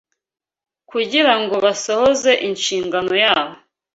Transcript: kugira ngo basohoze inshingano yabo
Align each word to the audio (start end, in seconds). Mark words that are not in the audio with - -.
kugira 0.89 1.33
ngo 1.41 1.55
basohoze 1.65 2.31
inshingano 2.47 3.13
yabo 3.23 3.55